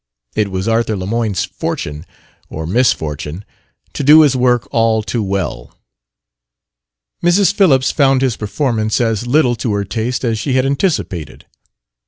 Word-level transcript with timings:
It 0.35 0.49
was 0.49 0.67
Arthur 0.67 0.95
Lemoyne's 0.97 1.45
fortune 1.45 2.07
or 2.49 2.65
misfortune 2.65 3.45
to 3.93 4.03
do 4.03 4.21
his 4.21 4.35
work 4.35 4.67
all 4.71 5.03
too 5.03 5.21
well. 5.21 5.77
Mrs. 7.23 7.53
Phillips 7.53 7.91
found 7.91 8.23
his 8.23 8.35
performance 8.35 8.99
as 8.99 9.27
little 9.27 9.55
to 9.57 9.73
her 9.73 9.85
taste 9.85 10.25
as 10.25 10.39
she 10.39 10.53
had 10.53 10.65
anticipated. 10.65 11.45